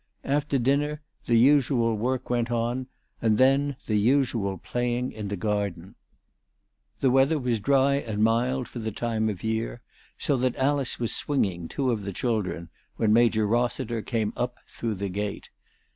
After 0.23 0.57
dinner 0.57 0.99
the 1.27 1.37
usual 1.37 1.95
work 1.95 2.27
went 2.27 2.49
on, 2.49 2.87
and 3.21 3.37
then 3.37 3.75
the 3.85 3.99
usual 3.99 4.57
playing 4.57 5.11
in 5.11 5.27
the 5.27 5.35
garden. 5.37 5.93
The 7.01 7.11
weather 7.11 7.37
was 7.37 7.59
dry 7.59 7.97
and 7.97 8.23
mild 8.23 8.67
for 8.67 8.79
the 8.79 8.91
time 8.91 9.29
of 9.29 9.43
year, 9.43 9.83
so 10.17 10.37
that 10.37 10.55
Alice 10.55 10.97
was 10.99 11.13
swing 11.15 11.45
ing 11.45 11.67
two 11.67 11.91
of 11.91 12.01
the 12.03 12.13
children 12.13 12.69
when 12.95 13.13
Major 13.13 13.45
Hossiter 13.47 14.01
came 14.03 14.33
up 14.35 14.55
through 14.67 14.95
the 14.95 15.07
gate. 15.09 15.51